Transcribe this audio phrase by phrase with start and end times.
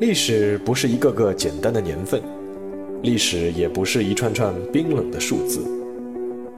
[0.00, 2.20] 历史不是一个个简单的年份，
[3.02, 5.60] 历史也不是一串串冰冷的数字。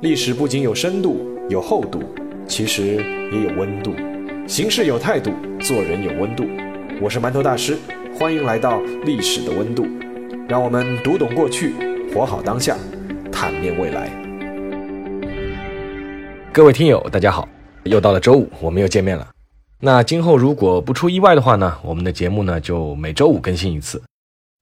[0.01, 1.21] 历史不仅有深度、
[1.51, 2.01] 有厚度，
[2.47, 2.97] 其实
[3.31, 3.93] 也有温度。
[4.47, 6.47] 行事有态度，做人有温度。
[6.99, 7.77] 我是馒头大师，
[8.15, 9.87] 欢迎来到历史的温度。
[10.49, 11.75] 让我们读懂过去，
[12.15, 12.75] 活好当下，
[13.31, 14.11] 探面未来。
[16.55, 17.47] 各位听友，大家好，
[17.85, 19.36] 又到了周五，我们又见面了。
[19.81, 24.03] 那今后如果不出意外的话呢，我们的节目呢就每周五更新一次。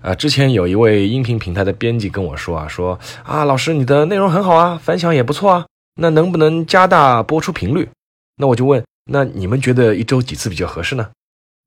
[0.02, 7.88] 啊，之前有一位音频平台的编辑跟我说啊，说啊，老师你的内容很好啊，反响也不错啊，那能不能加大播出频率？
[8.37, 11.09] 那我就问，那你们觉得一周几次比较合适呢？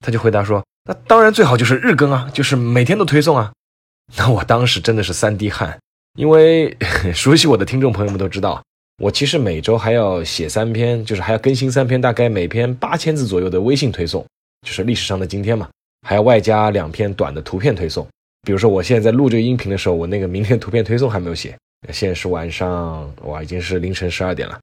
[0.06, 3.54] 他就回答说，那当然最好就是日更啊，就是每天都推送啊。
[4.18, 5.80] 那我当时真的是三滴汗，
[6.16, 6.78] 因为
[7.16, 8.62] 熟悉我的听众朋友们都知道。
[8.98, 14.26] 我其实每周还要写三篇，就是还要更新三篇，大概每篇八千字左右的微信推送，
[14.66, 15.70] 就是历史上的今天嘛，
[16.08, 18.06] 还要外加两篇短的图片推送。
[18.42, 21.56] 比如说我现在在录这个音频的时候，我那个明天图片推送还没有写，
[21.94, 24.58] 现在是晚上，哇，已经是凌晨十二点了。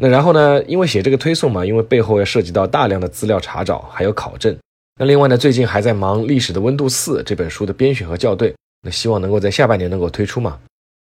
[0.00, 4.56] 那然后呢，因为写这个推送嘛，因为背后要涉及到大量的资料查找，还有考证。
[5.00, 10.60] 那另外呢，最近还在忙《历史的温度四》这本书的编选和校对，那希望能够在下半年能够推出嘛。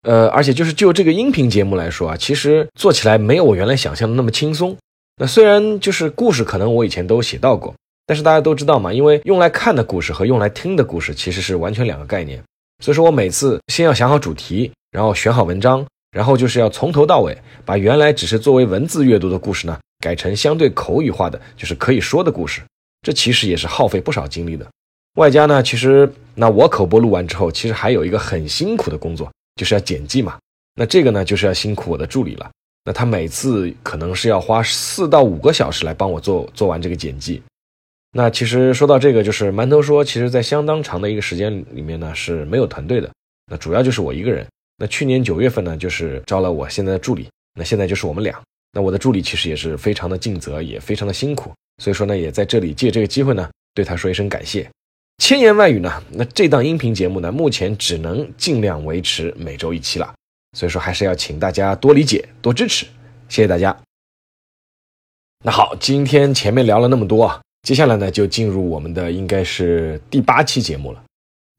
[0.03, 4.75] 呃，而且就是就这个音频节目来说啊，其实做起来没有我原来想象的那么轻松。
[5.17, 7.75] 那虽然就是故事可能我以前都写到过，
[8.07, 12.41] 但是大家都知道嘛，因为用来看的故事和用来听的故事其实是完全两个概念。
[12.83, 22.61] 所以说我每次先要想好主题，然后选好文章，然后就是要从头到尾把原来只是作为文字阅读的故事呢，改成相对口语化的，就是可以说的故事。
[23.05, 24.66] 这其实也是耗费不少精力的。
[25.19, 29.31] 外加呢，其实那我口播录完之后，其实还有一个很辛苦的工作。
[29.55, 30.39] 就是要剪辑嘛，
[30.75, 32.49] 那这个呢就是要辛苦我的助理了。
[32.83, 37.41] 那他每次可能是要花四到五个小时来帮我做做完这个剪辑。
[38.11, 43.09] 那其实说到这个，就是馒头说，其实在相当长的一个时间里面呢是没有团队的，
[43.45, 44.45] 那主要就是我一个人。
[44.77, 48.41] 那去年九月份呢，就是招了我现在的助理，那现在就是我们俩。
[48.73, 54.68] 那我的助理其实也是非常的尽责，也非常的辛苦，所以说呢，也在这里借这个机会呢，对他说一声感谢。
[55.21, 60.11] 千言万语呢，那这档音频节目呢，目前只能尽量维持每周一期了，
[60.57, 62.87] 所以说还是要请大家多理解、多支持，
[63.29, 63.77] 谢谢大家。
[65.45, 71.03] 那好，今天前面聊了那么多啊，接下来呢就进入我们的应该是第八期节目了。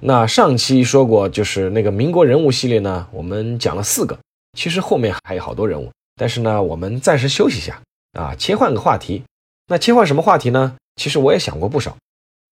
[0.03, 4.19] 那上期说过，就是那个民国人物系列呢，我们讲了四个，
[4.59, 7.81] 其实后面还有好多人物，但是呢，我们暂时休息一下
[8.19, 9.23] 啊，切换个话题。
[9.69, 10.75] 那切换什么话题呢？
[10.97, 11.97] 其实我也想过不少。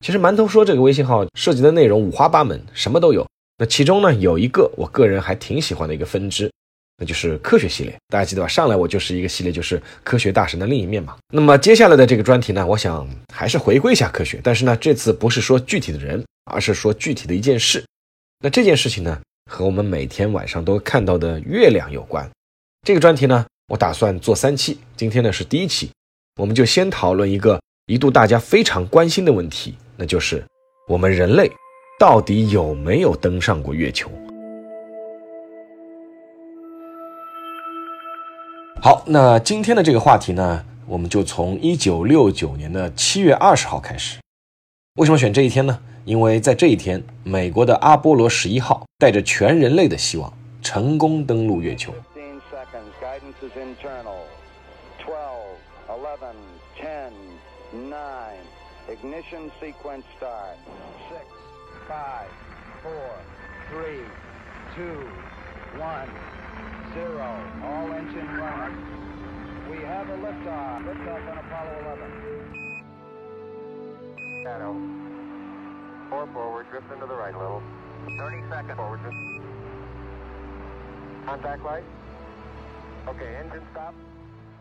[0.01, 3.27] 其实馒头说这个微信号涉及的内容五花八门，什么都有。
[3.59, 6.51] 那其中呢，有一个我个人还挺喜欢的一个分支，
[6.97, 7.95] 那就是科学系列。
[8.09, 8.49] 大家记得吧？
[8.49, 11.19] 上来我就是一个系列，就是科学大神的另一面嘛。
[11.35, 17.85] 那么接下来的这个专题呢，我想还是回归一下科学，但是呢，这次不是说具体的人，而是说具体的一件事。
[18.43, 22.27] 那这件事情呢，和我们每天晚上都看到的月亮有关。
[22.87, 25.91] 这个专题呢，我打算做三期，今天呢是第一期，
[26.41, 29.75] 我们就先讨论一个一度大家非常关心的问题。
[30.01, 30.43] 那就是
[30.89, 31.53] 我们人类
[31.99, 34.11] 到底有没有登上过月球？
[38.81, 44.19] 好，那今天的这个话题呢，我们就从一九六九年的七月二十号开始。
[44.95, 45.79] 为什么选这一天呢？
[46.07, 51.93] 因为在这一天，美国的阿波罗十一号带着全人类的希望，成功登陆月球。
[58.91, 60.59] Ignition sequence start.
[61.09, 61.25] Six,
[61.87, 62.29] five,
[62.83, 63.11] four,
[63.71, 64.03] three,
[64.75, 65.07] two,
[65.79, 66.11] one,
[66.93, 67.31] zero.
[67.63, 69.71] All engine running.
[69.71, 70.83] We have a liftoff.
[70.83, 72.75] Liftoff on Apollo 11.
[74.43, 74.75] Shadow.
[76.11, 77.63] Four forward, drift into the right a little.
[78.19, 79.17] 30 seconds forward, drift.
[81.27, 81.85] Contact light.
[83.07, 83.95] Okay, engine stop.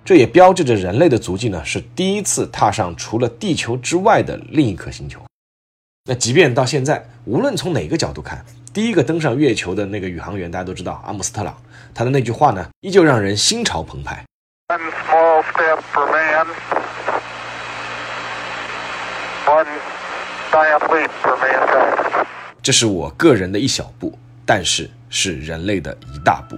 [0.05, 5.21] 这也标志着人类的足迹呢，是第一次踏上除了地球之外的另一颗星球。
[6.05, 8.43] 那即便到现在，无论从哪个角度看，
[8.73, 11.55] 第一个登上月球的那个宇航员，大家都知道阿姆斯特朗，
[11.93, 14.25] 他的那句话呢，依旧让人心潮澎湃。
[22.63, 26.57] 这是我个人的一小步，但是是人类的一大步。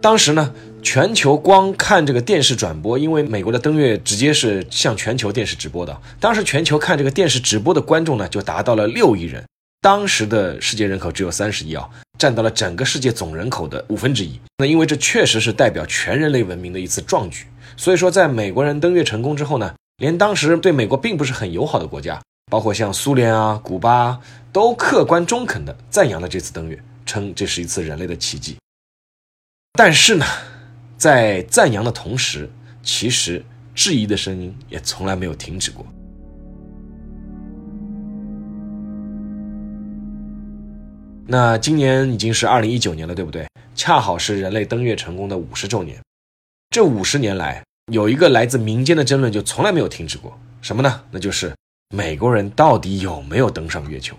[0.00, 0.52] 当时呢，
[0.86, 6.00] 全球光看这个电视转播，因为美国的登月直接是向全球电视直播的。
[6.20, 9.44] 当时全球看这个电视直播的观众呢，就达到了六亿人。
[9.80, 14.40] 当时的世界人口只有三十亿啊，占到了整个世界总人口的五分之一。
[14.58, 17.46] 那因为这确实是代表全人类文明的一次壮举，
[17.76, 24.20] 所以说在美国人登月成功之后呢，连当时对美国并不是很友好的国家，包括像苏联啊、古巴，
[24.52, 28.56] 都客观中肯地赞扬了这次登月，称这是一次人类的奇迹。
[29.78, 30.24] 但是呢，
[30.96, 32.50] 在赞扬的同时，
[32.82, 33.44] 其实
[33.74, 35.84] 质疑的声音也从来没有停止过。
[41.28, 43.46] 那今年已经是二零一九年了，对不对？
[43.74, 45.98] 恰好是人类登月成功的五十周年。
[46.70, 47.62] 这五十年来，
[47.92, 51.02] 有一个来自民间的争论就从来没有停止过，什么呢？
[51.10, 51.52] 那就是
[51.94, 54.16] 美国人到底有没有登上月球？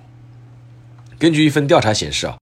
[1.17, 2.37] 根据一份调查显示啊，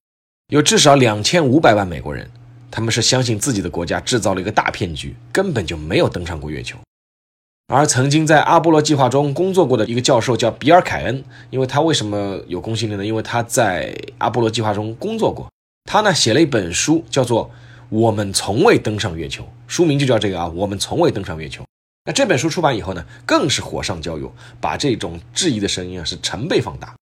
[0.48, 2.30] 有至少两千五百万美国人，
[2.76, 6.78] 他们是相信自己的国家制造了一个大骗局，根本就没有登上过月球。
[7.68, 13.06] 而曾经在阿波罗计划中工作过的一个教授叫比尔·凯恩，因为他为什么有公信力呢？
[13.06, 15.50] 因为他在阿波罗计划中工作过。
[15.90, 17.46] 他呢写了一本书，叫做
[17.88, 21.64] 《我们从未登上月球》，书名就叫这个啊，《我们从未登上月球》。
[22.04, 24.30] 那这本书出版以后呢，更是火上浇油，
[24.60, 26.94] 把这种质疑的声音啊是成倍放大。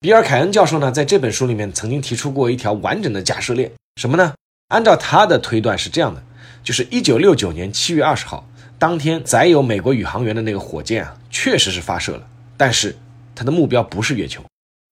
[0.00, 4.32] 比尔·凯恩教授呢，在这本书里面曾经提出过一条完整的假设链，什么呢？
[4.72, 6.22] 按照他的推断是这样的，
[6.64, 8.48] 就是一九六九年七月二十号。
[8.78, 12.26] 当天载有美国宇航员的那个火箭啊，确实是发射了，
[12.56, 12.96] 但是
[13.34, 14.42] 它的目标不是月球，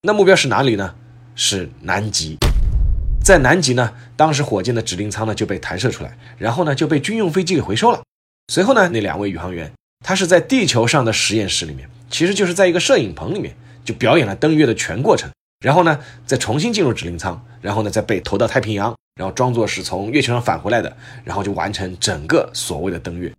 [0.03, 0.93] 那目标是哪里呢？
[1.35, 2.37] 是南极。
[3.23, 8.03] 在南极呢，当时火箭的指令舱呢就被弹射出来，然后呢就被军用飞机给回收了。
[8.53, 9.71] 随后呢，那两位宇航员
[10.05, 15.29] 他是在地球上的实验室里面，其实就是在一个摄影棚里面，就表演了登月的全过程，
[15.61, 23.31] 然后呢再重新进入指令舱，然后呢再被投到太平洋，然后装作是从月球上返回来的，然后就完成整个所谓的登月。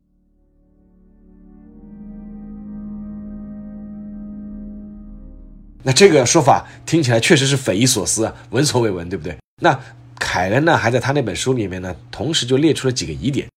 [5.83, 9.37] 那这个说法听起来确实是匪夷所思啊，闻所未闻，对不对？
[9.61, 9.77] 那
[10.17, 13.49] 凯恩呢，还在他那本书里面呢，同时就列出了几个疑点，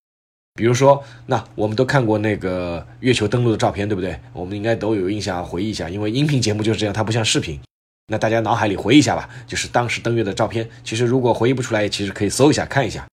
[0.56, 4.20] 比如说，那我们都看过那个月球登陆的照片，对不对？
[4.34, 7.60] 我们应该都有印象，回忆一下，因为音频节目就是这样，它不像视频。
[8.08, 10.70] 那大家脑海里回忆一下吧，就是当时登月的照片。
[10.84, 13.08] 其实如果回忆不出来，其实可以搜一下看一下，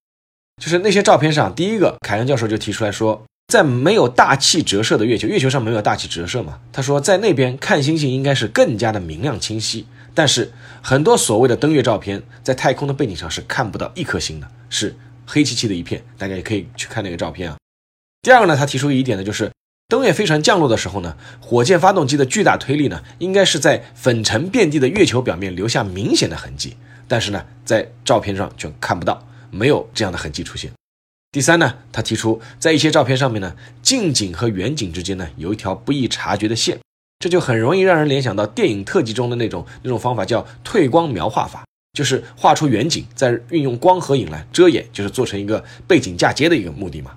[0.62, 3.24] 就是那些照片上，第一个，凯恩教授就提出来说。
[3.48, 6.60] 在没有大气折射的月球，月球上没有大气折射嘛？
[6.72, 9.86] 他说，在那边看星星应该是更加的明亮清晰。
[10.14, 10.50] 但是
[10.80, 14.96] 很多所谓的登月照片，在太空的背景上是看不到一颗星的，是
[15.26, 16.02] 黑漆漆的一片。
[16.16, 17.58] 大家也可以去看那个照片啊。
[18.22, 19.50] 第二个呢，他提出一点呢，就是
[19.88, 26.76] 登月飞船降落的时候呢，火箭发动机的巨大推力呢，应该是在粉尘遍地的月球表面留下明显的痕迹。
[27.06, 30.72] 但是呢，在照片上却看不到，没有这样的痕迹出现。
[31.30, 36.78] 第三呢，他提出在一些照片上面呢，近景和远景之间呢有一条不易察觉的线，
[37.18, 47.14] 这就很容易让人联想到电影特技中的那种那种方法，叫退光描画法，就是画出远景，再运用光和影来遮掩，就是做成一个背景嫁接的一个目的嘛。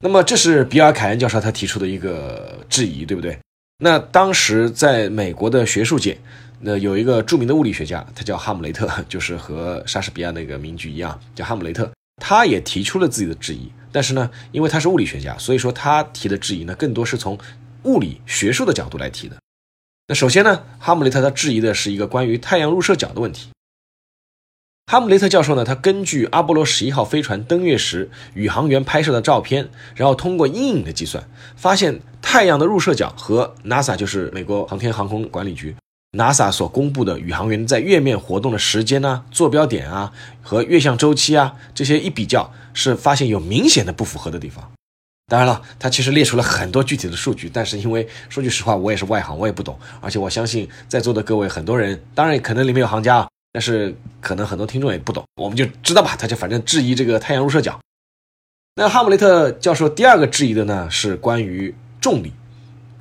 [0.00, 3.36] 那么这是比尔·凯恩教授他提出的一个质疑，对不对？
[3.78, 6.16] 那当时在美国的学术界，
[6.60, 11.90] 那有一个著名的物理学家，他叫哈姆雷特， 就是和莎士比亚那个名句一样，叫哈姆雷特。
[12.22, 17.38] 他也提出了自己的质疑，但是呢，因为他是物理学家，所以说他提的质疑呢，更多是从
[17.84, 19.36] 物理学术的角度来提的。
[20.06, 23.48] 那首先呢，哈姆雷特他质疑的是一个关于太阳入射角的问题。
[24.90, 31.22] 哈姆雷特教授呢，他根据阿波罗十一号飞船登月时宇航员拍摄的照片，然后通过阴影的计算，
[31.56, 35.76] 发现太阳的入射角和 NASA 就是美国航天航空管理局。
[36.16, 44.72] NASA 所公布的宇航员在月面活动的时间呢、坐标点啊和月相周期啊这些一比较，是发现有明显的不符合的地方。
[45.26, 49.78] 当然了，他其实列出了很多具体的数据，但是因为说句实话，我也是外行，我也不懂。
[50.00, 55.24] 而且我相信在座的各位很多人，当然可能里面有行家，但是可能很多听众也不懂。
[55.34, 57.76] 我们就知道吧，他就反正质疑这个太阳入射角。
[58.76, 62.32] 那哈姆雷特教授第二个质疑的呢是关于重力，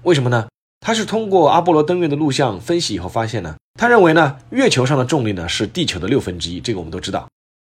[0.01, 0.47] 为什么呢？
[0.79, 7.29] 他是通过阿波罗登月的录像分析以后发现呢，他认为呢，月球上的重力呢是地球的六分之一，这个我们都知道。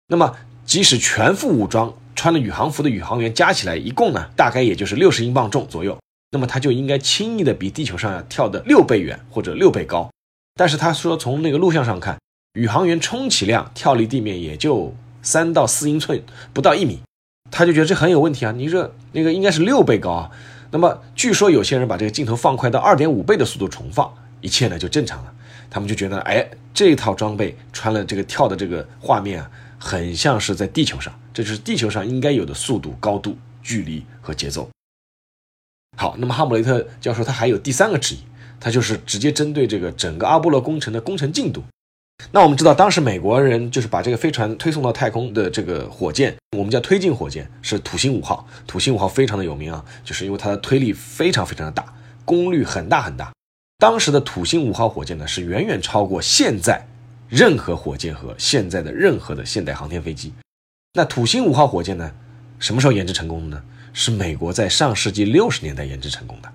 [0.08, 0.36] 那么
[0.66, 5.96] 即使全副武装、穿了宇航服的宇航员加起来一共呢，大概也就是六十英镑重左右，
[6.32, 10.10] 那么他就应该轻易的比地球上要跳的六倍远或者六倍高。
[10.56, 12.18] 但是他说从那个录像上看，
[12.54, 16.22] 宇航员充其量跳离地面也就三到四英寸，
[16.54, 17.00] 不到一米，
[17.50, 18.52] 他就觉得这很有问题啊！
[18.52, 20.32] 你这那个应该是六倍高啊。
[20.72, 25.34] 那么，据说有些人把这个镜头放快到二点五倍的速度重放，一切呢就正常了。
[25.70, 34.70] 他们就觉得，哎，这套装备穿了这个跳的这个画面啊，很像是在地球上，这就是地球上应该有的速度、高度、距离和节奏。
[35.98, 38.20] 好，那么哈姆雷特教授他还有第三个质疑，
[38.60, 41.64] 他就是直接针对这个整个阿波罗工程的工程进度。
[42.32, 48.48] 那我们知道，当时美国人就是把这个飞船推送到太空的这个火箭，我们叫推进火箭，是土星五号。
[48.68, 51.84] 土星五号非常的有名啊，就是因为它的推力非常非常的大，
[52.24, 53.32] 功率很大很大。
[53.80, 56.88] 当时的土星五号火箭呢，是远远超过现在
[57.28, 60.32] 任何火箭和现在的任何的现代航天飞机。
[60.94, 62.12] 那土星五号火箭呢，
[62.60, 63.64] 什么时候研制成功的呢？
[63.94, 66.50] 是美国在上世纪六十年代研制成功的。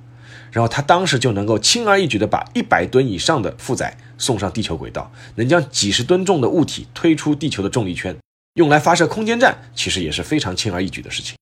[0.53, 8.17] 然后他当时就能够轻而易举地把一百吨以上的负载送上地球轨道，能将几十吨重的物体推出地球的重力圈，
[8.55, 11.37] 用来发射空间站，其实也是非常轻而易举的事情。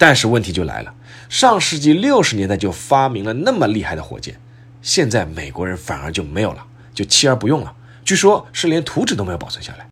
[0.00, 0.94] 但是问题就来了，
[1.28, 4.40] 上世纪六十年代就发明了那么厉害的火箭，
[4.80, 7.74] 现在美国人反而就没有了，就弃而不用了。
[8.04, 9.88] 据说是连图纸都没有保存下来。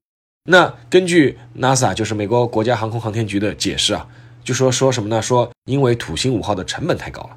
[0.48, 4.06] 那根据 NASA 就是美国国家航空航天局的解释啊，
[4.44, 5.20] 就说说什么呢？
[5.20, 7.36] 说因为土星五号的成本太高了。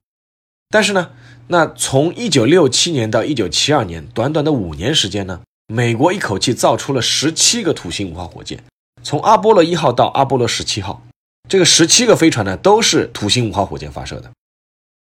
[0.72, 1.10] 但是呢，
[1.48, 8.64] 那从一九六七年到一九七二年，短短的五年时间呢，美国一口气造出了十七个土星五号火箭，
[9.04, 11.04] 从阿波罗一号到阿波罗十七号，
[11.48, 14.32] 这个十七个飞船呢都是土星五号火箭发射的。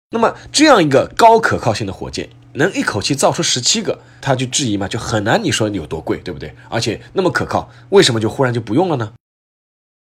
[0.10, 6.56] 那么这样一个高可靠性的火箭，能一口气造出十七个，他就质疑嘛，就很难你说你有多贵，对不对？
[6.68, 9.14] 而且那么可靠，为什么就忽然就不用了呢？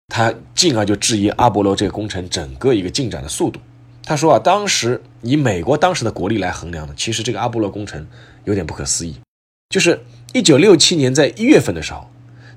[0.07, 3.60] 他进而就质疑阿波罗这个工程整个一个进展的速度。
[4.05, 8.05] 他说啊，当时以美国当时的国力来衡量呢，其实这个阿波罗工程
[8.43, 9.15] 有点不可思议。
[9.69, 12.10] 就是一九六七年在一月份的时候，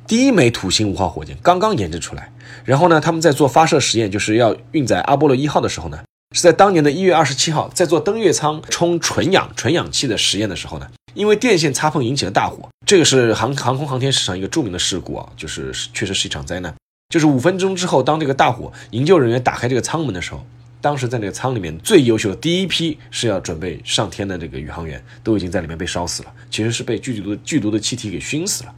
[0.06, 2.32] 第一枚土星五号火箭刚刚研制出来，
[2.64, 6.00] 然后呢，他们在做发射实验，就是要运载阿波罗一号的时候呢，
[6.34, 16.74] 是在当年的一月二十七号，在做登月舱充纯氧纯氧气的实验的时候呢，因为电线擦碰引起了大火，这个是航航空航天史上一个著名的事故啊，就是确实是一场灾难。
[17.08, 20.44] 就是五分钟之后，当这个大火营救人员打开这个舱门的时候。
[20.86, 28.72] 当时在那个舱里面最优秀的第一批是要准备上天的这个宇航员都已经在里面被烧死了，其实是被剧毒的剧毒的气体给熏死了。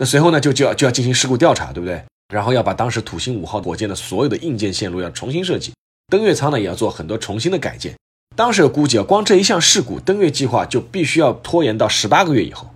[0.00, 2.02] 那随后呢就就要就要进行事故调查，对不对？
[2.32, 5.74] 然后要把当时土星五号火箭的所有的硬件线路要重新设计，
[6.10, 7.94] 登月舱呢也要做很多重新的改建。
[8.34, 12.70] 当时有估计啊，光这一项事故，登月计划就必须要拖延到十八个月以后。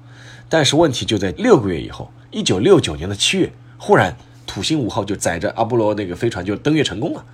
[0.51, 4.15] 但是问题就在六个月以后，一九六九年的七月，忽然
[4.47, 7.25] 土星五号就载着阿波罗那个飞船就登月成功了。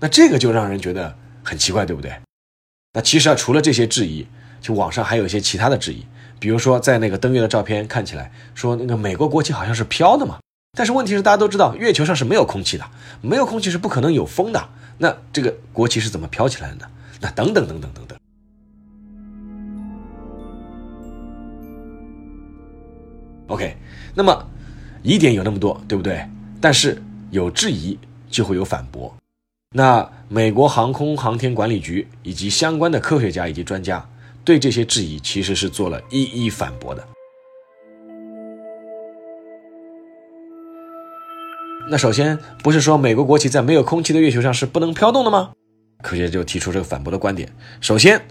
[0.00, 2.12] 那这个就让人觉得很奇怪，对不对？
[2.92, 4.26] 那其实啊，除了这些质疑，
[4.60, 6.06] 就网上还有一些其他的质疑，
[6.38, 10.38] 比如说在那个登月的照片看起来，说那个美国国旗好像是飘的嘛。
[10.76, 12.84] 但是问题是，大家都知道月球上是没有空气的，
[13.20, 14.68] 没有空气是不可能有风的。
[14.98, 16.86] 那这个国旗是怎么飘起来的呢？
[17.20, 18.18] 那等等等等等等。
[23.48, 23.76] OK，
[24.14, 24.48] 那么
[25.02, 26.24] 疑点有那么多，对不对？
[26.60, 29.12] 但是有质疑就会有反驳。
[29.74, 34.02] 那美国航空航天管理局以及相关的科学家以及专家
[34.42, 37.06] 对这些质疑其实是做了一一反驳的。
[41.90, 45.50] 那首先不是说美国国旗在没有空气的月球上是不能飘动的吗？
[46.02, 47.52] 科学家就提出这个反驳的观点。
[47.82, 48.26] 首先，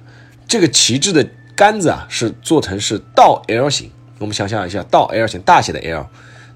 [0.47, 1.23] 这个旗帜的
[1.55, 3.91] 杆子啊是做成是倒 L 型。
[4.17, 6.07] 我们想象一下，倒 L 型，大写的 L，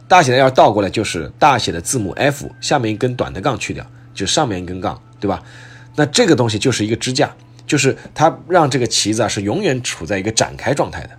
[0.07, 3.85] 大写的 L 倒过来就是大写的字母 F，下面一根短的杠去掉。
[4.13, 5.41] 就上面一根杠，对吧？
[5.95, 7.35] 那这个东西就是一个支架，
[7.67, 11.09] 就是它让这个旗子啊是永远处在一个展开状态的。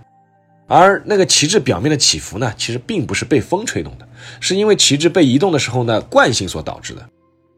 [0.67, 4.07] 而那个旗帜表面的起伏呢，其实并不是被风吹动的，
[4.39, 7.07] 是因为旗帜被移动的时候呢惯性所导致的。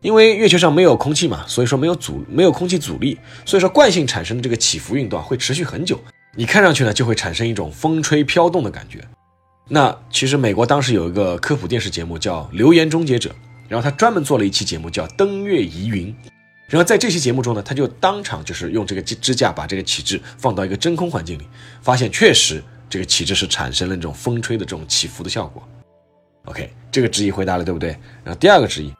[0.02, 6.00] 因为月球上没有空气嘛，所以说没有阻没有空气阻力，所以说惯性产生的这个起伏运动啊会持续很久。
[6.36, 9.00] 你看上去呢就会产生一种风吹飘动的感觉。
[9.70, 13.30] 那其实美国当时有一个科普电视节目叫《流言终结者》。
[13.68, 16.08] 然后他专门做了一期节目，叫《登月疑云》。
[16.68, 21.48] 然后在这期节目中呢，他就当场就是用这个支架把这个旗帜放到一个真空环境里，
[21.82, 25.62] 发现确实这个旗帜是产生了这种风吹的这种起伏的效果。
[26.46, 27.90] OK，这个质疑回答了，对不对？
[28.24, 28.92] 然后第二个质疑，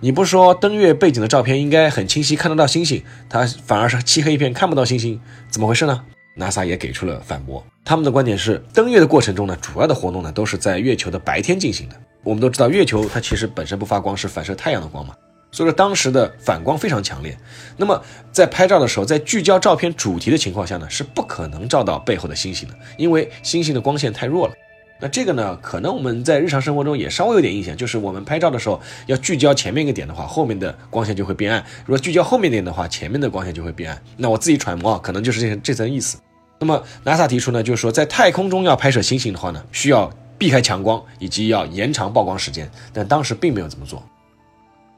[0.00, 6.04] 你不是说登月背景的照片应该很清晰，看得到星星，它反而是漆黑一片，看不到星星，怎么回事呢
[6.36, 11.96] ？NASA 也给出了反驳，他们的观点是，登月的过程中呢，主要的活动呢都是在月球的白天进行的。
[12.22, 15.14] 我们都知道，月球它其实本身不发光，是反射太阳的光嘛。
[15.52, 17.36] 所以说当时的反光非常强烈。
[17.76, 24.54] 那么在拍照的时候，在聚焦照片主题的情况下呢，是不可能照到背后的星星的，因为星星的光线太弱了。
[25.04, 34.02] 那这个呢，可能我们在日常生活中也稍微有点印象，就是我们拍照的时候要聚焦前面一个点的话，后面的光线就会变暗；如果聚焦后面点的话，前面的光线就会变暗。
[34.16, 36.16] 那我自己揣摩啊，可能就是这这层意思。
[36.58, 40.10] 那么 NASA 提出呢，就是说在太空中要拍摄星星的话呢，需要。
[40.36, 44.02] 避开强光，以及要延长曝光时间，但当时并没有这么做，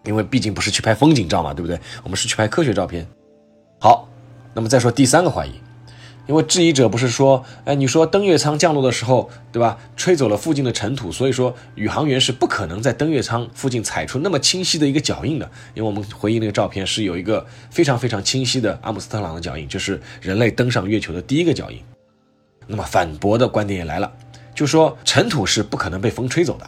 [0.05, 1.79] 因为毕竟不是去拍风景照嘛，对不对？
[2.03, 3.07] 我们是去拍科学照片。
[3.79, 4.09] 好，
[4.55, 5.53] 那么再说第三个怀疑，
[6.27, 15.49] 因为质疑者不是说，哎，你说登月舱降落的时候，对吧，吹走了附近的尘土，所以说宇航员是不可能在登月舱附近踩出那么清晰的一个脚印的。
[15.75, 21.79] 因为我们回忆那个照片是有一个非常非常清晰的阿姆斯特朗的脚印，就是人类登上月球的第一个脚印。
[22.67, 24.13] 那么反驳的观点也来了，
[24.53, 26.67] 就说尘土是不可能被风吹走的。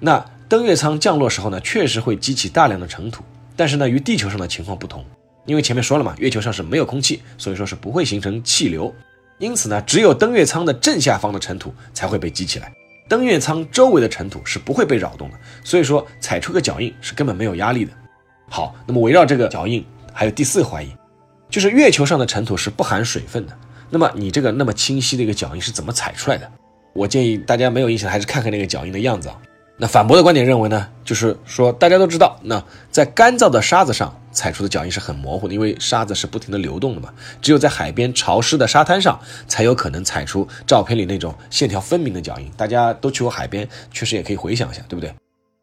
[0.00, 3.22] 那登月舱降落时候呢，确实会激起大量的尘土，
[3.54, 5.04] 但是呢，与地球上的情况不同。
[5.46, 8.94] 因为前面说了嘛，月球上是没有空气，所以说是不会形成气流，
[9.38, 12.72] 因此呢，只有登月舱的正下方的尘土才会被激起来，
[13.08, 17.92] 登月舱周围的尘土是不会被扰动的，所以说踩出个脚印是根本没有压力的。
[18.48, 20.88] 好，那么围绕这个脚印，还有第四个怀疑，
[21.50, 23.52] 就是月球上的尘土是不含水分的，
[23.90, 26.50] 那么你这个那么清晰的一个脚印是怎么踩出来的？
[26.94, 29.36] 我建议大家没有印象还是看看那个脚印的样子啊。
[29.76, 37.08] 那反驳的观点认为呢，就是说大家都知道，那在干燥的沙子上踩出的脚印是很模糊的，因为沙子是不停的流动的嘛。
[37.40, 42.50] 只有在海边潮湿的沙滩上，才有可能踩出照片里那种线条分明的脚印。
[42.56, 45.14] 大家都去过海边，确实也可以回想一下，对不对？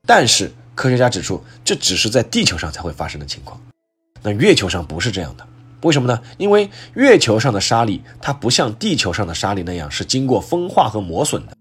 [0.07, 3.61] 但是科学家指出，这只是在地球上才会发生的情况。
[4.23, 5.45] 那月球上不是这样的，
[5.81, 6.19] 为什么呢？
[6.37, 11.53] 因为月球上的沙粒它不像地球上的沙粒那样是经过风化和磨损的。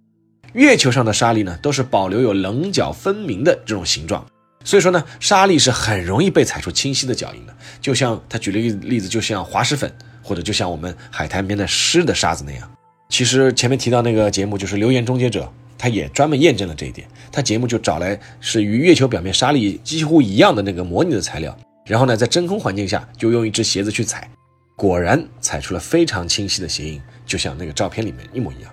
[0.52, 4.26] 月球上的沙粒呢，都是保留有棱角分明的这种形状，
[4.62, 7.57] 所以说呢，沙粒是很容易被踩出清晰的脚印的。
[7.81, 9.90] 就像他举了一个例子，就像滑石粉，
[10.23, 12.71] 或者就像我们海滩边的湿的沙子那样。
[13.09, 15.45] 其实前面提到那个节目就是《留言终结者》，
[15.79, 17.09] 他也专门验证了这一点。
[17.33, 24.29] 他节目就找来是与月球表面沙粒几乎一样的那个模拟的材料，然后呢，在真空环境下就用一只鞋子去踩，
[24.76, 28.71] 果然踩出了非常清晰的鞋印，就像那个照片里面一模一样。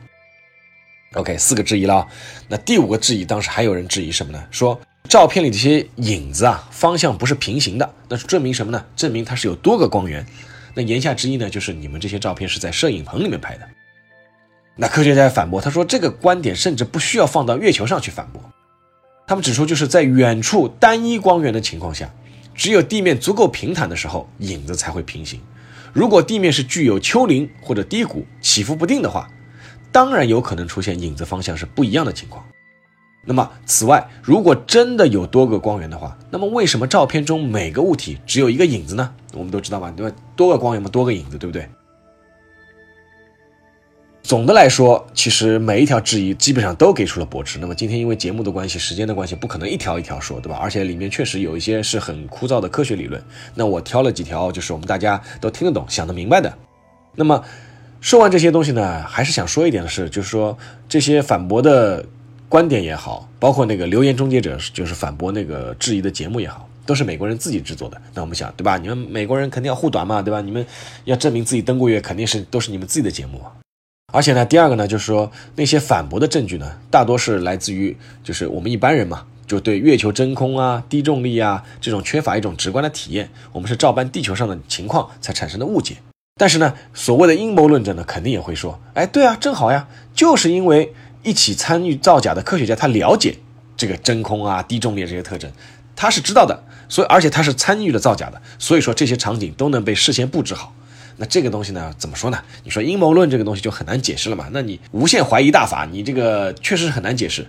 [1.13, 2.05] OK，四个质疑了，
[2.49, 4.43] 那第五个质疑，当时还有人质疑什么呢？
[4.51, 8.85] 说照片里这些影子啊，方向不是平行的，那是证明什么呢？
[8.95, 10.25] 证明它是有多个光源。
[10.73, 13.67] 那言下之意呢，就是你们这些照片是在摄影棚里面拍的。
[14.75, 18.41] 那科学家反驳，他说这个观点甚至不需要放到月球上去反驳。
[19.25, 22.13] 他们指出，就是在远处单一光源的情况下，
[22.53, 25.39] 只有地面足够平坦的时候，影子才会平行。
[25.93, 29.29] 如果地面是具有丘陵或者低谷、起伏不定的话。
[29.89, 32.45] 当然有可能出现影子方向是不一样的情况。
[33.29, 39.13] 那么，此外，如果真的有多个光源的话，那么为什么照片中每个物体只有一个影子呢？
[39.33, 40.15] 我们都知道吧，对吧？
[40.37, 41.67] 多个光源嘛，多个影子，对不对？
[44.23, 47.59] 总的来说，其实每一条质疑基本上都给出了驳斥。
[47.59, 50.57] 那么今天因为节目的关系、时间的关系，不可能一条一条说，对吧？
[50.61, 53.21] 而且里面确实有一些是很枯燥的科学理论。
[53.53, 56.57] 那我挑了几条，就是我们大家都听得懂、想得明白的。
[57.13, 57.43] 那么。
[57.99, 60.55] 说完这些东西呢，还是想说一点的是，就是说
[60.87, 62.05] 这些反驳的
[62.49, 68.01] 观点也好，包括那个留言终结者，就是反驳那个质疑的节目也好，都是美国人自己制作的。
[68.13, 68.77] 那我们想，对吧？
[68.77, 70.39] 你们美国人肯定要护短嘛，对吧？
[70.39, 70.65] 你们
[71.03, 73.41] 要证明自己登过月，肯定是都是你们自己的节目。
[74.13, 85.97] 而且呢，第二个呢，就是说那些反驳的证据呢，大多是来自于就是我们一般人嘛，就对月球真空啊、低重力啊这种缺乏一种直观的体验，我们是照搬地球上的情况才产生的误解。
[86.39, 93.35] 但是呢，所谓的阴谋论者呢，肯定也会说，哎，对啊，正好呀，就是因为一起参与造假的科学家，他了解
[93.75, 95.51] 这个真空啊、低重力这些特征，
[95.95, 100.73] 他是知道的，所以而且他是参与了造假的，所以说这些场景都能被事先布置好。
[101.17, 102.39] 那这个东西呢，怎么说呢？
[102.63, 104.47] 你说阴谋论这个东西就很难解释了嘛？
[104.51, 107.47] 那你无限怀疑大法，你这个确实很难解释。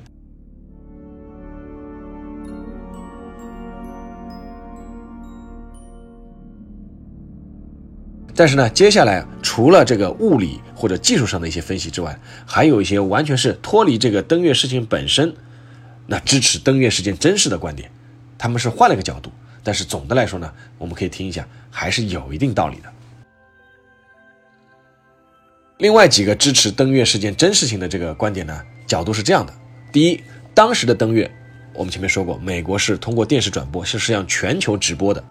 [8.39, 15.35] 但是呢，接下来除了这个物理或者技术上的一些分析之外，还有一些完全是脱离这个登月事件本身，
[16.07, 17.91] 那支持登月事件真实的观点，
[18.39, 19.33] 他们是换了个角度。
[19.65, 22.89] 但是总的来说呢，我们可以听一下，还是有一定道理的。
[25.79, 29.53] 另外几个支持登月事件真实性的这个观点呢，角度是这样的：
[29.91, 30.23] 第一，
[30.55, 31.29] 当时的登月，
[31.75, 35.25] 我们前面说过，美国是通过电视转播，是实际上全球直播的。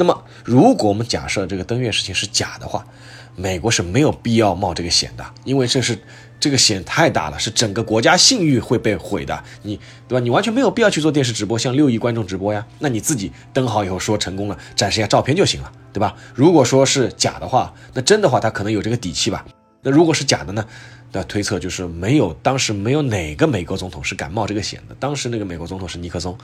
[0.00, 2.86] 那么，如果我们假设这个登月事情是假的话，
[3.34, 5.98] 美国是没有必要冒这个险的，因为这是
[6.38, 9.42] 这个险太大了，是整个国家信誉会被毁的。
[9.62, 10.20] 你对吧？
[10.22, 12.64] 你完全没有必要去做电视直播，向六亿观众直播呀。
[12.78, 16.14] 那你自己登好以后说成功了，展示一下照片就行了，对吧？
[16.32, 19.44] 如果说是假的话，那真的话他可能有这个底气吧。
[19.82, 20.64] 那如果是假的呢？
[21.10, 24.94] 那推测就是没有，当时没有哪个美国总统是敢冒这个险的。
[25.00, 26.38] 当时那个美国总统是尼克松，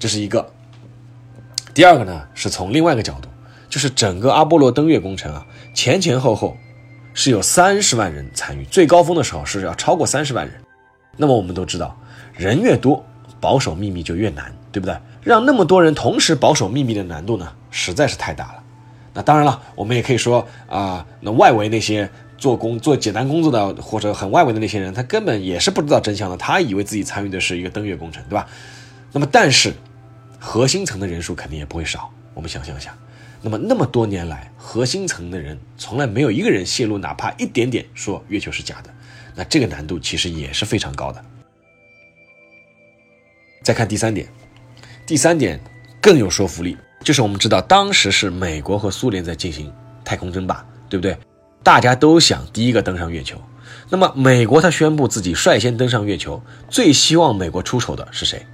[0.00, 0.52] 这是一个。
[1.74, 3.28] 第二个呢，是从另外一个角度，
[3.68, 6.56] 就是整个阿波罗登月工程啊，前前后后
[7.12, 10.54] 是有三十万人参与，最高峰的时候是要超过三十万人。
[11.16, 11.96] 那么我们都知道，
[12.32, 13.04] 人越多，
[13.40, 14.96] 保守秘密就越难，对不对？
[15.20, 18.62] 让那么多人同时保守秘密的难度呢，实在是太大了。
[19.12, 22.08] 那当然了，我们也可以说啊，那外围那些
[22.38, 28.46] 做工做简单工作的或者很外围的那些人，他根本也是不知道真相的，他以为自己参与的是一个登月工程，对吧？
[29.12, 29.72] 那么，但是
[30.44, 32.12] 核心层的人数肯定也不会少。
[32.34, 32.94] 我们想象一下，
[33.40, 38.90] 那么那么多年来，核心层的人从来没有一个人泄露哪怕一点点说月球是假的，
[39.34, 41.24] 那这个难度其实也是非常高的。
[43.62, 44.28] 再看第三点，
[45.06, 45.58] 第三点
[45.98, 49.72] 更有说服力，就是我们知道当时是美国和苏联在进行
[50.04, 51.16] 太空争霸，对不对？
[51.62, 53.40] 大家都想第一个登上月球，
[53.88, 58.44] 那么美国他宣布自己率先登上月球，最希望美国出手的是谁？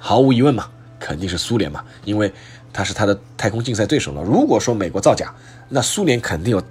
[0.00, 0.68] 毫无疑问嘛，
[1.04, 2.32] 肯定是苏联嘛，因为
[2.72, 4.22] 他是他的太空竞赛对手了。
[4.22, 5.34] 如果说美国造假，
[5.68, 6.62] 那苏联肯定有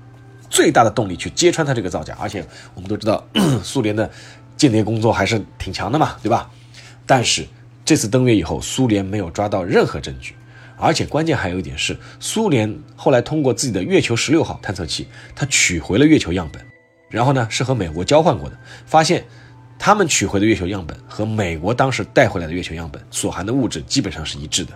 [0.50, 3.22] 最大的动力去揭穿他这个造假，而且我们都知道
[3.62, 4.10] 苏联的
[4.56, 6.50] 间谍工作还是挺强的嘛，对吧？
[7.06, 7.46] 但是
[7.84, 10.34] 这次登月以后，苏联没有抓到任何证据。
[10.78, 16.60] 而且关键还有一点是，苏联后来通过自己的月球十六号探测器，它取回了月球样本，
[17.08, 19.24] 然后呢是和美国交换过的，发现
[19.84, 24.74] 他们取回的月球样本和美国当时带回来的月球样本所含的物质基本上是一致的。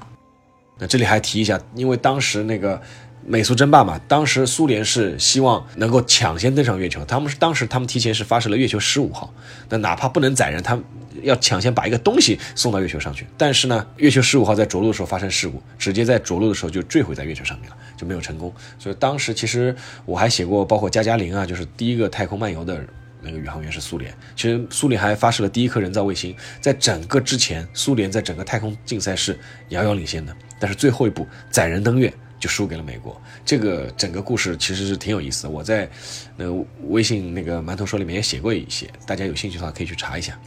[0.80, 2.82] 那这里还提一下，因为当时那个。
[3.28, 9.34] 美苏争霸嘛，当时苏联是希望能够抢先登上月球，他们是当时他们提前是发射了月球十五号，
[9.68, 10.86] 那哪怕不能载人，他们
[11.24, 13.26] 要抢先把一个东西送到月球上去。
[13.36, 18.54] 但是呢，月球十五号在着陆的时候发生事故，直接在着陆的时候就坠毁在月球上面了，就没有成功。
[18.78, 22.86] 所以当时其实我还写过，包括加加林啊，就是第一个太空漫游的
[23.26, 24.14] 那个宇航员是苏联。
[24.36, 29.38] 其实苏联还发射了第一颗人造卫星，在整个之前，苏联在整个太空竞赛是
[29.70, 32.14] 遥遥领先的，但是最后一步载人登月。
[32.38, 35.50] 就输给了美国，这个整个故事其实是挺有意思的。
[35.50, 35.90] 我在
[36.36, 36.54] 那个
[36.90, 40.38] 微信那个馒头说里面也写过一些，大家有兴趣的话可以去查一下。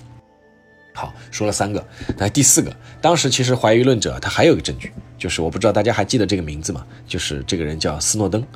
[0.95, 1.85] 好，说了三个，
[2.17, 6.87] 那第四个，当时其实怀疑论者他还有一个证据，就是我不知道大家还记得这个名字吗？
[7.07, 8.47] 就是这个人叫斯诺登，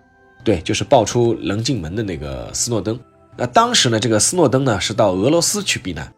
[0.45, 3.01] 对，就是爆出棱镜门的那个斯诺登。
[3.37, 6.13] 那当时呢，这个斯诺登呢是到俄罗斯去避难，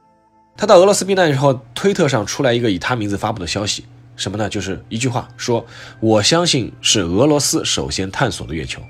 [0.57, 3.85] 他到俄罗斯避难以后，推特上出来一个以他名字发布的消息。
[4.17, 4.49] 什么呢？
[4.49, 5.67] 就是一句话说，
[5.99, 8.81] 我相信是俄罗斯首先探索的月球。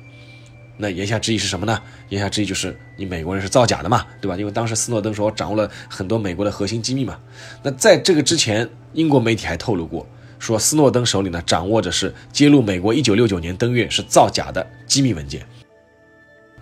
[0.77, 1.81] 那言下之意是什么呢？
[2.09, 4.37] 言下之意就是你美国人是造假的嘛，对吧？
[4.37, 7.17] 因为当时斯诺登说我掌握了很多美国的核心机密嘛。
[7.63, 10.07] 那在这个之前，英国媒体还透露过，
[10.39, 15.47] 说斯诺登手里呢掌握着是揭露美国1969年登月是造假的机密文件。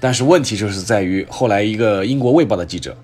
[0.02, 2.98] 但是问题就是在于，后来一个英国卫报的记者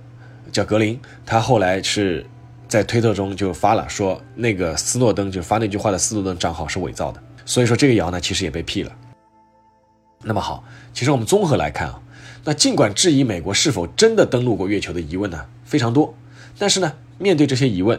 [0.50, 2.26] 叫格林，他后来是。
[2.68, 8.92] 在推特中就发了说，那个斯诺登就发那句话的斯诺登账号是伪造的，所以说这个谣呢其实也被辟了。
[10.22, 11.98] 那么好，其实我们综合来看啊，
[12.44, 16.14] 那尽管质疑美国是否真的登陆过月球的疑问呢非常多，
[16.58, 17.98] 但是呢面对这些疑问，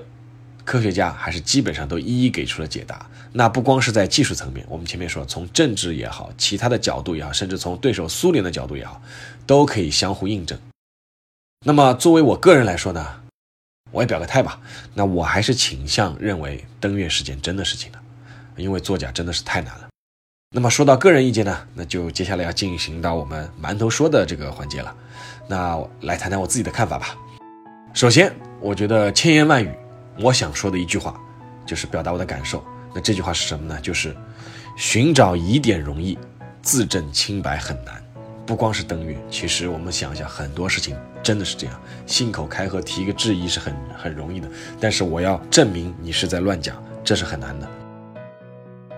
[0.69, 3.09] 科学家还是基本上都一一给出了解答。
[3.31, 9.01] 那不光是在技术层面，我们前面说从政治也好，其他的角度也好，甚至从对手苏联的角度也好，
[9.47, 10.59] 都可以相互印证。
[11.65, 13.03] 那么作为我个人来说呢？
[13.91, 14.61] 我也表个态吧，
[14.93, 17.97] 那我还是倾向认为登月是件真的事情的，
[18.55, 19.87] 因为作假真的是太难了。
[20.53, 24.95] 那么说到个人意见呢，那就接下来要进行到我们馒头说的这个环节了。
[25.47, 27.17] 那来谈谈我自己的看法吧。
[27.91, 29.73] 首先，我觉得千言万语，
[30.21, 31.19] 我想说的一句话，
[31.65, 32.63] 就是表达我的感受。
[32.93, 33.79] 那这句话是什么呢？
[33.81, 34.15] 就是
[34.75, 36.17] 寻找疑点容易，
[36.61, 38.03] 自证清白很难。
[38.45, 47.69] 不光是登月，其实我们想一想，很多事情真的是这样，信口开河提一个质疑是很很容易的，但是我要证明你是在乱讲，这是很难的。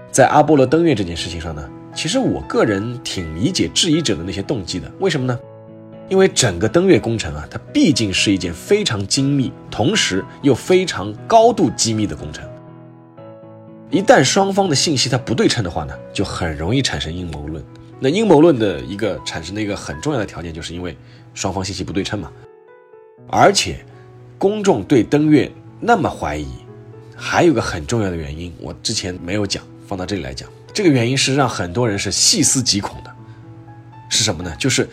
[0.10, 4.90] 在阿波罗登月这件事情上呢，其实我个人挺理解质疑者的那些动机的。
[5.00, 5.38] 为什么呢？
[6.12, 12.44] 因为整个登月工程啊，它毕竟是一件非常精密，同时又非常高度机密的工程。
[13.90, 17.64] 一旦双方的信息它不对称的话呢，就很容易产生阴谋论。
[17.98, 20.98] 那阴谋论的一个产生的一个很重要的条件，就是因为
[21.34, 22.30] 双方信息不对称嘛。
[23.30, 23.86] 而且，
[24.38, 26.50] 公众对登月那么怀疑，
[27.16, 30.50] 还有个很重要的原因，我之前没有讲，放到这里来讲。
[30.74, 33.16] 这个原因是让很多人是细思极恐的，
[34.10, 34.54] 是什么呢？
[34.60, 34.90] 就是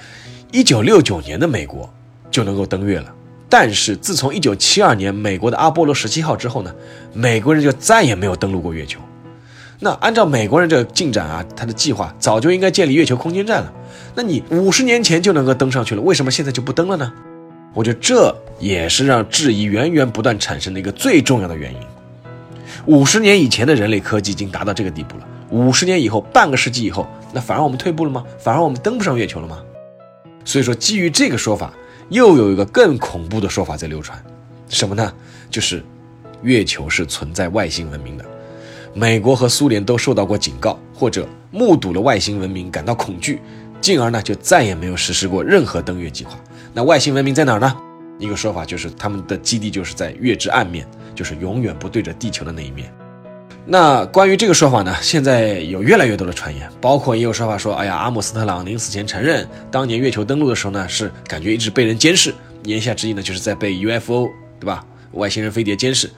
[0.50, 1.88] 一九六九年的美国
[2.30, 3.14] 就能够登月了，
[3.50, 6.74] 但是自从一九七二年美国的阿波罗十七号之后呢，
[7.12, 8.98] 美国人就再也没有登陆过月球。
[9.80, 13.72] 那按照美国人这个进展啊，他的计划早就应该建立月球空间站了。
[14.14, 17.12] 那你五十年前就能够登上去了，为什么现在就不登了呢？
[17.74, 21.78] 我觉得这也是让质疑源源不断产生的一个最重要的原因。
[22.86, 28.24] 五十年以前的人类科技已经达到这个地步了，五十年以后，半个世纪以后，那反而我们退步了吗？
[28.38, 29.58] 反而我们登不上月球了吗？
[30.48, 31.70] 所以说，基于这个说法，
[32.08, 34.18] 又有一个更恐怖的说法在流传，
[34.70, 35.12] 什么呢？
[35.50, 35.84] 就是
[36.40, 38.24] 月球是存在外星文明的。
[38.94, 43.42] 美国和苏联都受到过警告，或者目睹了外星文明感到恐惧，
[43.78, 46.40] 进而呢就再也没有实施过任何登月计划。
[46.72, 47.76] 那外星文明在哪儿呢？
[48.18, 52.90] 一个说法就是他们的基地就是在月之暗面，就是永远不对着地球的那一面。
[53.70, 64.82] 那关于这个说法呢，现在有越来越多的传言，包括也有说法说，哎呀，阿姆斯特朗临死前承认，当年月球登陆的时候呢，是感觉一直被人监视，言下之意呢，就是在被 UFO，对吧？
[65.12, 66.08] 外星人飞碟监视。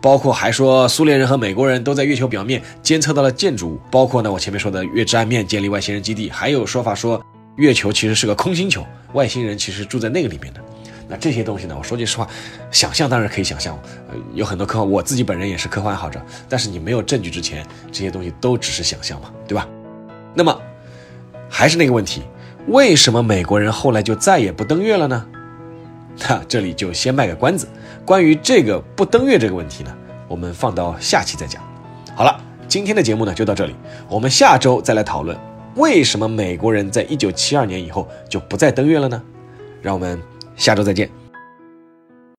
[0.00, 7.20] 包括还说苏联人和美国人都在月球表面监测到了建筑物，包括呢我前面说的月之暗面建立外星人基地，还有说法说
[7.56, 10.60] 月球其实是个空星球，外星人其实住在那个里面的。
[11.10, 12.28] 那这些东西呢，我说句实话，
[12.70, 13.76] 想象当然可以想象，
[14.08, 19.66] 呃，有很多科幻，我自己本人也是科幻爱好者，但是你没有证据之前，这些东西都只是想象嘛，对吧？
[20.32, 20.56] 那么
[21.48, 22.22] 还是那个问题，
[22.68, 25.26] 为什么美国人后来就再也不登月了呢？
[26.28, 27.66] 那这里就先卖个关子。
[28.04, 29.92] 关于这个不登月这个问题呢，
[30.28, 31.62] 我们放到下期再讲。
[32.14, 33.74] 好了，今天的节目呢就到这里，
[34.08, 35.36] 我们下周再来讨论
[35.74, 39.20] 为什么美国人在一九七二年以后就不再登月了呢？
[39.82, 40.20] 让我们
[40.60, 41.29] 下周再见。